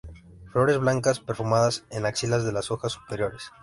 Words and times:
Flores 0.51 0.79
blancas, 0.79 1.19
perfumadas, 1.19 1.83
en 1.91 2.07
axilas 2.07 2.43
de 2.43 2.51
las 2.53 2.71
hojas 2.71 2.93
superiores. 2.93 3.51